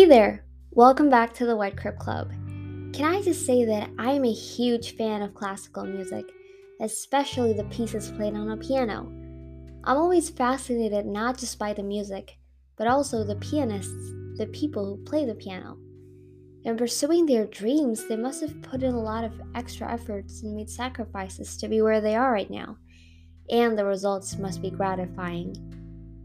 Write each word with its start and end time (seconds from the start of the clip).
Hey 0.00 0.06
there! 0.06 0.46
Welcome 0.70 1.10
back 1.10 1.34
to 1.34 1.44
the 1.44 1.54
White 1.54 1.76
Crib 1.76 1.98
Club. 1.98 2.30
Can 2.94 3.04
I 3.04 3.20
just 3.20 3.44
say 3.44 3.66
that 3.66 3.90
I 3.98 4.12
am 4.12 4.24
a 4.24 4.32
huge 4.32 4.96
fan 4.96 5.20
of 5.20 5.34
classical 5.34 5.84
music, 5.84 6.24
especially 6.80 7.52
the 7.52 7.64
pieces 7.64 8.10
played 8.10 8.32
on 8.34 8.50
a 8.50 8.56
piano. 8.56 9.12
I'm 9.84 9.98
always 9.98 10.30
fascinated 10.30 11.04
not 11.04 11.36
just 11.36 11.58
by 11.58 11.74
the 11.74 11.82
music, 11.82 12.38
but 12.78 12.86
also 12.86 13.24
the 13.24 13.36
pianists, 13.36 14.14
the 14.38 14.48
people 14.54 14.86
who 14.86 15.04
play 15.04 15.26
the 15.26 15.34
piano. 15.34 15.76
In 16.64 16.78
pursuing 16.78 17.26
their 17.26 17.44
dreams, 17.44 18.08
they 18.08 18.16
must 18.16 18.40
have 18.40 18.62
put 18.62 18.82
in 18.82 18.94
a 18.94 19.02
lot 19.02 19.24
of 19.24 19.38
extra 19.54 19.92
efforts 19.92 20.42
and 20.42 20.56
made 20.56 20.70
sacrifices 20.70 21.58
to 21.58 21.68
be 21.68 21.82
where 21.82 22.00
they 22.00 22.16
are 22.16 22.32
right 22.32 22.50
now, 22.50 22.78
and 23.50 23.76
the 23.76 23.84
results 23.84 24.38
must 24.38 24.62
be 24.62 24.70
gratifying. 24.70 25.54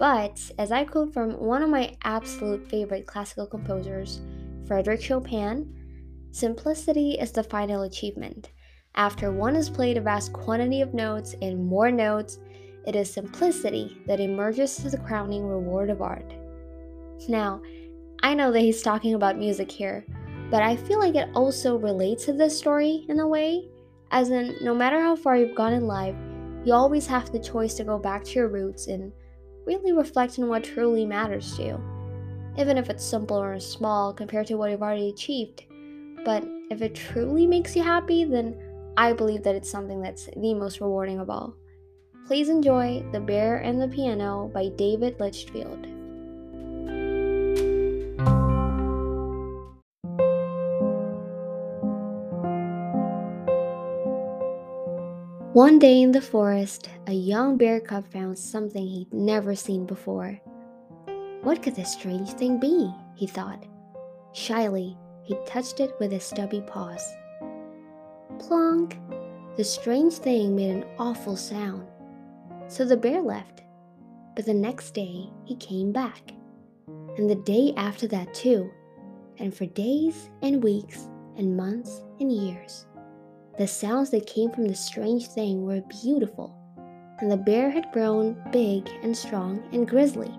But, 0.00 0.40
as 0.58 0.72
I 0.72 0.84
quote 0.84 1.12
from 1.12 1.32
one 1.32 1.62
of 1.62 1.68
my 1.68 1.94
absolute 2.04 2.66
favorite 2.70 3.06
classical 3.06 3.46
composers, 3.46 4.22
Frederick 4.66 5.02
Chopin, 5.02 5.70
simplicity 6.30 7.18
is 7.20 7.32
the 7.32 7.42
final 7.42 7.82
achievement. 7.82 8.50
After 8.94 9.30
one 9.30 9.54
has 9.56 9.68
played 9.68 9.98
a 9.98 10.00
vast 10.00 10.32
quantity 10.32 10.80
of 10.80 10.94
notes 10.94 11.34
and 11.42 11.66
more 11.66 11.90
notes, 11.90 12.38
it 12.86 12.96
is 12.96 13.12
simplicity 13.12 14.00
that 14.06 14.20
emerges 14.20 14.82
as 14.86 14.92
the 14.92 14.98
crowning 14.98 15.46
reward 15.46 15.90
of 15.90 16.00
art. 16.00 16.32
Now, 17.28 17.60
I 18.22 18.32
know 18.32 18.50
that 18.52 18.60
he's 18.60 18.80
talking 18.80 19.12
about 19.12 19.36
music 19.36 19.70
here, 19.70 20.06
but 20.50 20.62
I 20.62 20.76
feel 20.76 20.98
like 20.98 21.14
it 21.14 21.28
also 21.34 21.76
relates 21.76 22.24
to 22.24 22.32
this 22.32 22.56
story 22.56 23.04
in 23.10 23.20
a 23.20 23.28
way, 23.28 23.68
as 24.12 24.30
in, 24.30 24.56
no 24.62 24.74
matter 24.74 24.98
how 24.98 25.14
far 25.14 25.36
you've 25.36 25.54
gone 25.54 25.74
in 25.74 25.86
life, 25.86 26.16
you 26.64 26.72
always 26.72 27.06
have 27.06 27.30
the 27.30 27.38
choice 27.38 27.74
to 27.74 27.84
go 27.84 27.98
back 27.98 28.24
to 28.24 28.32
your 28.32 28.48
roots 28.48 28.86
and 28.86 29.12
really 29.70 29.92
reflect 29.92 30.38
on 30.38 30.48
what 30.48 30.64
truly 30.64 31.06
matters 31.06 31.56
to 31.56 31.62
you, 31.62 31.80
even 32.58 32.76
if 32.76 32.90
it's 32.90 33.04
simple 33.04 33.40
or 33.40 33.60
small 33.60 34.12
compared 34.12 34.48
to 34.48 34.56
what 34.56 34.70
you've 34.70 34.82
already 34.82 35.10
achieved. 35.10 35.64
But 36.24 36.44
if 36.70 36.82
it 36.82 36.96
truly 36.96 37.46
makes 37.46 37.76
you 37.76 37.82
happy, 37.82 38.24
then 38.24 38.56
I 38.96 39.12
believe 39.12 39.44
that 39.44 39.54
it's 39.54 39.70
something 39.70 40.02
that's 40.02 40.28
the 40.36 40.54
most 40.54 40.80
rewarding 40.80 41.20
of 41.20 41.30
all. 41.30 41.54
Please 42.26 42.48
enjoy 42.48 43.04
The 43.12 43.20
Bear 43.20 43.58
and 43.58 43.80
the 43.80 43.88
Piano 43.88 44.50
by 44.52 44.70
David 44.70 45.20
Litchfield. 45.20 45.99
One 55.60 55.78
day 55.78 56.00
in 56.00 56.12
the 56.12 56.22
forest, 56.22 56.88
a 57.06 57.12
young 57.12 57.58
bear 57.58 57.80
cub 57.80 58.10
found 58.10 58.38
something 58.38 58.82
he'd 58.86 59.12
never 59.12 59.54
seen 59.54 59.84
before. 59.84 60.40
What 61.42 61.62
could 61.62 61.76
this 61.76 61.92
strange 61.92 62.30
thing 62.30 62.58
be? 62.58 62.90
he 63.14 63.26
thought. 63.26 63.66
Shyly, 64.32 64.96
he 65.22 65.36
touched 65.44 65.80
it 65.80 65.92
with 66.00 66.12
his 66.12 66.24
stubby 66.24 66.62
paws. 66.62 67.06
Plonk! 68.38 68.98
The 69.58 69.64
strange 69.64 70.14
thing 70.14 70.56
made 70.56 70.70
an 70.70 70.86
awful 70.98 71.36
sound. 71.36 71.86
So 72.68 72.86
the 72.86 72.96
bear 72.96 73.20
left. 73.20 73.60
But 74.34 74.46
the 74.46 74.54
next 74.54 74.92
day, 74.92 75.28
he 75.44 75.56
came 75.56 75.92
back. 75.92 76.32
And 77.18 77.28
the 77.28 77.34
day 77.34 77.74
after 77.76 78.06
that, 78.06 78.32
too. 78.32 78.70
And 79.36 79.54
for 79.54 79.66
days 79.66 80.30
and 80.40 80.64
weeks 80.64 81.06
and 81.36 81.54
months 81.54 82.00
and 82.18 82.32
years. 82.32 82.86
The 83.58 83.66
sounds 83.66 84.10
that 84.10 84.26
came 84.26 84.50
from 84.50 84.66
the 84.66 84.74
strange 84.74 85.26
thing 85.26 85.66
were 85.66 85.82
beautiful, 85.82 86.54
and 87.18 87.30
the 87.30 87.36
bear 87.36 87.70
had 87.70 87.92
grown 87.92 88.36
big 88.52 88.88
and 89.02 89.16
strong 89.16 89.62
and 89.72 89.88
grizzly. 89.88 90.32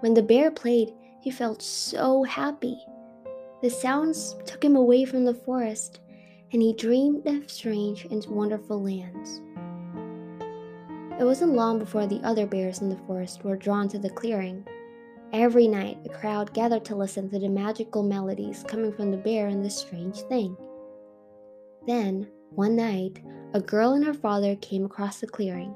When 0.00 0.14
the 0.14 0.22
bear 0.22 0.50
played, 0.50 0.92
he 1.20 1.30
felt 1.30 1.60
so 1.60 2.22
happy. 2.22 2.78
The 3.62 3.70
sounds 3.70 4.36
took 4.46 4.62
him 4.62 4.76
away 4.76 5.04
from 5.04 5.24
the 5.24 5.34
forest, 5.34 6.00
and 6.52 6.62
he 6.62 6.72
dreamed 6.72 7.26
of 7.26 7.50
strange 7.50 8.04
and 8.04 8.24
wonderful 8.26 8.80
lands. 8.80 9.40
It 11.18 11.24
wasn't 11.24 11.56
long 11.56 11.80
before 11.80 12.06
the 12.06 12.20
other 12.22 12.46
bears 12.46 12.80
in 12.80 12.90
the 12.90 13.02
forest 13.08 13.42
were 13.42 13.56
drawn 13.56 13.88
to 13.88 13.98
the 13.98 14.10
clearing. 14.10 14.64
Every 15.32 15.66
night, 15.66 15.98
a 16.04 16.08
crowd 16.10 16.54
gathered 16.54 16.84
to 16.84 16.94
listen 16.94 17.28
to 17.30 17.40
the 17.40 17.48
magical 17.48 18.04
melodies 18.04 18.64
coming 18.68 18.92
from 18.92 19.10
the 19.10 19.16
bear 19.16 19.48
and 19.48 19.64
the 19.64 19.70
strange 19.70 20.20
thing. 20.22 20.56
Then, 21.88 22.28
one 22.50 22.76
night, 22.76 23.22
a 23.54 23.62
girl 23.62 23.94
and 23.94 24.04
her 24.04 24.12
father 24.12 24.56
came 24.56 24.84
across 24.84 25.20
the 25.20 25.26
clearing. 25.26 25.74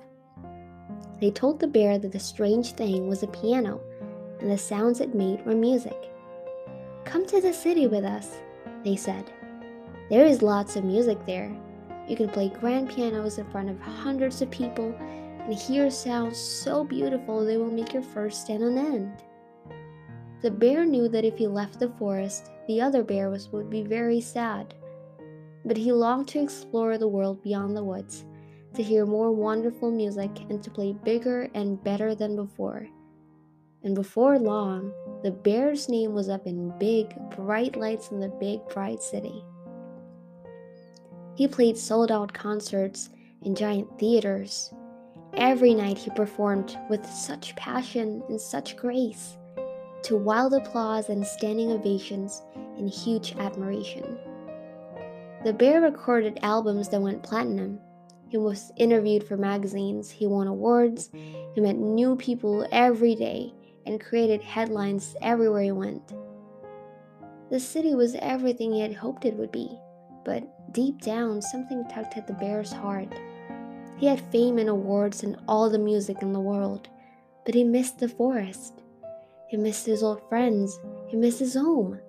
They 1.22 1.30
told 1.30 1.58
the 1.58 1.66
bear 1.66 1.98
that 1.98 2.12
the 2.12 2.20
strange 2.20 2.72
thing 2.72 3.08
was 3.08 3.22
a 3.22 3.28
piano, 3.28 3.80
and 4.38 4.50
the 4.50 4.58
sounds 4.58 5.00
it 5.00 5.14
made 5.14 5.42
were 5.46 5.54
music. 5.54 6.12
Come 7.06 7.24
to 7.28 7.40
the 7.40 7.54
city 7.54 7.86
with 7.86 8.04
us, 8.04 8.42
they 8.84 8.94
said. 8.94 9.32
There 10.10 10.26
is 10.26 10.42
lots 10.42 10.76
of 10.76 10.84
music 10.84 11.16
there. 11.24 11.50
You 12.06 12.14
can 12.14 12.28
play 12.28 12.50
grand 12.50 12.90
pianos 12.90 13.38
in 13.38 13.50
front 13.50 13.70
of 13.70 13.80
hundreds 13.80 14.42
of 14.42 14.50
people 14.50 14.94
and 14.98 15.54
hear 15.54 15.90
sounds 15.90 16.36
so 16.36 16.84
beautiful 16.84 17.42
they 17.42 17.56
will 17.56 17.70
make 17.70 17.94
your 17.94 18.02
fur 18.02 18.28
stand 18.28 18.62
on 18.62 18.76
end. 18.76 19.22
The 20.42 20.50
bear 20.50 20.84
knew 20.84 21.08
that 21.08 21.24
if 21.24 21.38
he 21.38 21.46
left 21.46 21.80
the 21.80 21.88
forest, 21.98 22.50
the 22.68 22.82
other 22.82 23.02
bears 23.02 23.48
would 23.48 23.70
be 23.70 23.82
very 23.82 24.20
sad 24.20 24.74
but 25.64 25.76
he 25.76 25.92
longed 25.92 26.28
to 26.28 26.42
explore 26.42 26.98
the 26.98 27.08
world 27.08 27.42
beyond 27.42 27.76
the 27.76 27.84
woods, 27.84 28.24
to 28.74 28.82
hear 28.82 29.06
more 29.06 29.32
wonderful 29.32 29.90
music, 29.90 30.30
and 30.48 30.62
to 30.62 30.70
play 30.70 30.92
bigger 31.04 31.48
and 31.54 31.82
better 31.82 32.14
than 32.14 32.36
before. 32.36 32.88
And 33.84 33.94
before 33.94 34.38
long, 34.38 34.92
the 35.22 35.30
bear's 35.30 35.88
name 35.88 36.14
was 36.14 36.28
up 36.28 36.46
in 36.46 36.76
big, 36.78 37.14
bright 37.36 37.76
lights 37.76 38.10
in 38.10 38.20
the 38.20 38.28
big, 38.28 38.60
bright 38.68 39.02
city. 39.02 39.44
He 41.34 41.48
played 41.48 41.76
sold 41.76 42.12
out 42.12 42.32
concerts 42.32 43.10
in 43.42 43.54
giant 43.54 43.98
theaters. 43.98 44.72
Every 45.34 45.74
night 45.74 45.98
he 45.98 46.10
performed 46.10 46.78
with 46.88 47.04
such 47.06 47.56
passion 47.56 48.22
and 48.28 48.40
such 48.40 48.76
grace, 48.76 49.36
to 50.04 50.16
wild 50.16 50.52
applause 50.52 51.08
and 51.08 51.26
standing 51.26 51.72
ovations 51.72 52.42
and 52.76 52.88
huge 52.88 53.34
admiration. 53.36 54.18
The 55.44 55.52
bear 55.52 55.80
recorded 55.80 56.38
albums 56.42 56.88
that 56.90 57.02
went 57.02 57.24
platinum. 57.24 57.80
He 58.28 58.38
was 58.38 58.72
interviewed 58.76 59.24
for 59.24 59.36
magazines, 59.36 60.08
he 60.08 60.26
won 60.26 60.46
awards, 60.46 61.10
he 61.12 61.60
met 61.60 61.76
new 61.76 62.14
people 62.16 62.66
every 62.70 63.14
day, 63.14 63.52
and 63.84 64.00
created 64.00 64.40
headlines 64.40 65.16
everywhere 65.20 65.62
he 65.62 65.72
went. 65.72 66.12
The 67.50 67.58
city 67.58 67.94
was 67.94 68.14
everything 68.20 68.72
he 68.72 68.80
had 68.80 68.94
hoped 68.94 69.24
it 69.24 69.34
would 69.34 69.50
be, 69.52 69.76
but 70.24 70.72
deep 70.72 71.02
down, 71.02 71.42
something 71.42 71.84
tugged 71.88 72.14
at 72.16 72.26
the 72.26 72.34
bear's 72.34 72.72
heart. 72.72 73.12
He 73.98 74.06
had 74.06 74.20
fame 74.32 74.58
and 74.58 74.68
awards 74.68 75.24
and 75.24 75.36
all 75.48 75.68
the 75.68 75.78
music 75.78 76.22
in 76.22 76.32
the 76.32 76.40
world, 76.40 76.88
but 77.44 77.54
he 77.54 77.64
missed 77.64 77.98
the 77.98 78.08
forest. 78.08 78.80
He 79.48 79.56
missed 79.56 79.86
his 79.86 80.02
old 80.02 80.26
friends. 80.28 80.78
He 81.08 81.16
missed 81.16 81.40
his 81.40 81.54
home. 81.54 82.00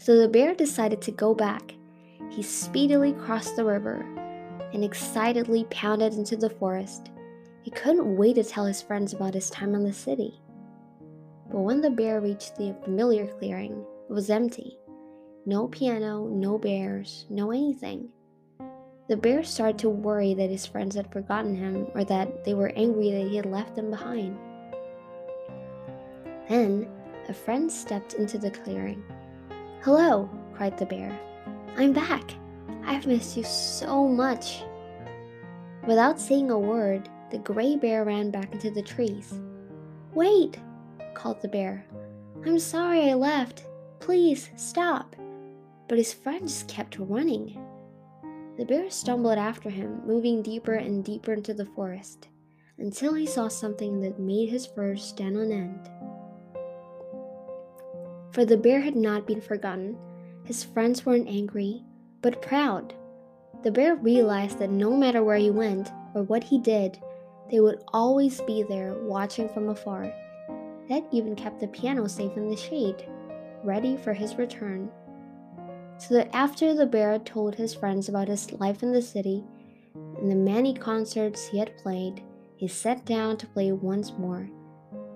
So 0.00 0.16
the 0.16 0.28
bear 0.28 0.54
decided 0.54 1.02
to 1.02 1.12
go 1.12 1.34
back. 1.34 1.74
He 2.30 2.42
speedily 2.42 3.12
crossed 3.12 3.56
the 3.56 3.66
river 3.66 4.00
and 4.72 4.82
excitedly 4.82 5.64
pounded 5.64 6.14
into 6.14 6.38
the 6.38 6.48
forest. 6.48 7.10
He 7.60 7.70
couldn't 7.70 8.16
wait 8.16 8.36
to 8.36 8.44
tell 8.44 8.64
his 8.64 8.80
friends 8.80 9.12
about 9.12 9.34
his 9.34 9.50
time 9.50 9.74
in 9.74 9.84
the 9.84 9.92
city. 9.92 10.40
But 11.50 11.60
when 11.60 11.82
the 11.82 11.90
bear 11.90 12.22
reached 12.22 12.56
the 12.56 12.74
familiar 12.82 13.26
clearing, 13.26 13.84
it 14.08 14.12
was 14.12 14.30
empty. 14.30 14.78
No 15.44 15.68
piano, 15.68 16.26
no 16.28 16.56
bears, 16.56 17.26
no 17.28 17.50
anything. 17.50 18.08
The 19.08 19.18
bear 19.18 19.44
started 19.44 19.78
to 19.80 19.90
worry 19.90 20.32
that 20.32 20.48
his 20.48 20.64
friends 20.64 20.94
had 20.94 21.12
forgotten 21.12 21.54
him 21.54 21.88
or 21.94 22.04
that 22.04 22.44
they 22.46 22.54
were 22.54 22.72
angry 22.74 23.10
that 23.10 23.28
he 23.28 23.36
had 23.36 23.46
left 23.46 23.74
them 23.74 23.90
behind. 23.90 24.38
Then, 26.48 26.88
a 27.28 27.34
friend 27.34 27.70
stepped 27.70 28.14
into 28.14 28.38
the 28.38 28.50
clearing. 28.50 29.02
Hello, 29.82 30.28
cried 30.52 30.76
the 30.76 30.84
bear. 30.84 31.18
I'm 31.78 31.94
back. 31.94 32.34
I've 32.84 33.06
missed 33.06 33.34
you 33.34 33.44
so 33.44 34.06
much. 34.06 34.62
Without 35.86 36.20
saying 36.20 36.50
a 36.50 36.58
word, 36.58 37.08
the 37.30 37.38
gray 37.38 37.76
bear 37.76 38.04
ran 38.04 38.30
back 38.30 38.52
into 38.52 38.70
the 38.70 38.82
trees. 38.82 39.40
Wait, 40.12 40.58
called 41.14 41.40
the 41.40 41.48
bear. 41.48 41.86
I'm 42.44 42.58
sorry 42.58 43.08
I 43.08 43.14
left. 43.14 43.64
Please 44.00 44.50
stop. 44.54 45.16
But 45.88 45.96
his 45.96 46.12
friend 46.12 46.46
just 46.46 46.68
kept 46.68 46.98
running. 46.98 47.58
The 48.58 48.66
bear 48.66 48.90
stumbled 48.90 49.38
after 49.38 49.70
him, 49.70 50.02
moving 50.04 50.42
deeper 50.42 50.74
and 50.74 51.02
deeper 51.02 51.32
into 51.32 51.54
the 51.54 51.64
forest, 51.64 52.28
until 52.76 53.14
he 53.14 53.24
saw 53.24 53.48
something 53.48 54.02
that 54.02 54.20
made 54.20 54.50
his 54.50 54.66
fur 54.66 54.94
stand 54.96 55.38
on 55.38 55.50
end. 55.50 55.88
For 58.32 58.44
the 58.44 58.56
bear 58.56 58.80
had 58.80 58.96
not 58.96 59.26
been 59.26 59.40
forgotten. 59.40 59.96
His 60.44 60.62
friends 60.62 61.04
weren't 61.04 61.28
angry, 61.28 61.82
but 62.22 62.42
proud. 62.42 62.94
The 63.62 63.70
bear 63.70 63.96
realized 63.96 64.58
that 64.58 64.70
no 64.70 64.96
matter 64.96 65.22
where 65.22 65.36
he 65.36 65.50
went 65.50 65.90
or 66.14 66.22
what 66.22 66.44
he 66.44 66.58
did, 66.58 66.98
they 67.50 67.60
would 67.60 67.82
always 67.92 68.40
be 68.42 68.62
there 68.62 68.94
watching 69.02 69.48
from 69.48 69.68
afar. 69.68 70.12
that 70.88 71.04
even 71.12 71.36
kept 71.36 71.60
the 71.60 71.68
piano 71.68 72.08
safe 72.08 72.36
in 72.36 72.48
the 72.48 72.56
shade, 72.56 73.08
ready 73.62 73.96
for 73.96 74.12
his 74.12 74.36
return. 74.36 74.90
So 75.98 76.14
that 76.14 76.34
after 76.34 76.74
the 76.74 76.86
bear 76.86 77.18
told 77.18 77.54
his 77.54 77.74
friends 77.74 78.08
about 78.08 78.28
his 78.28 78.52
life 78.52 78.82
in 78.82 78.92
the 78.92 79.02
city 79.02 79.44
and 79.94 80.30
the 80.30 80.34
many 80.36 80.74
concerts 80.74 81.46
he 81.46 81.58
had 81.58 81.76
played, 81.78 82.22
he 82.56 82.66
sat 82.66 83.04
down 83.04 83.36
to 83.36 83.46
play 83.46 83.72
once 83.72 84.12
more, 84.18 84.50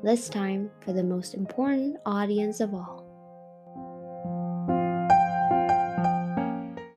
this 0.03 0.29
time 0.29 0.71
for 0.81 0.93
the 0.93 1.03
most 1.03 1.35
important 1.35 1.97
audience 2.07 2.61
of 2.61 2.73
all. 2.73 3.04